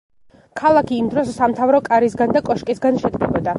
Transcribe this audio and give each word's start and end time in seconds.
ქალაქი 0.61 0.97
იმ 1.01 1.11
დროს 1.11 1.29
სამთავრო 1.35 1.83
კარისგან 1.91 2.35
და 2.39 2.45
კოშკისგან 2.51 3.01
შედგებოდა. 3.07 3.49